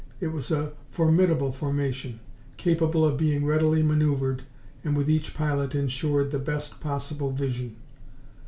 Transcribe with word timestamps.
It 0.19 0.29
was 0.29 0.49
a 0.49 0.71
formidable 0.89 1.51
formation, 1.51 2.21
capable 2.57 3.05
of 3.05 3.17
being 3.17 3.45
readily 3.45 3.83
manoeuvered 3.83 4.41
and 4.83 4.97
with 4.97 5.07
each 5.07 5.35
pilot 5.35 5.75
insured 5.75 6.31
the 6.31 6.39
best 6.39 6.79
possible 6.79 7.29
vision. 7.29 7.75